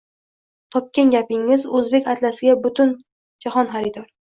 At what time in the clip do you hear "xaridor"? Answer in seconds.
3.79-4.13